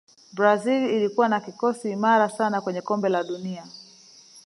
[0.33, 3.65] brazil ilikuwa na kikosi imara sana kwenye kombe la dunia